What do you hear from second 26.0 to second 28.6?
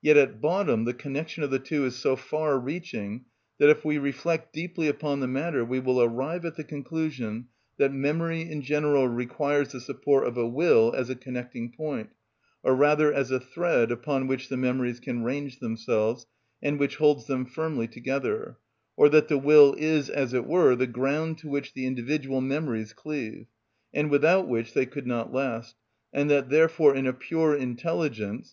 and that therefore in a pure intelligence,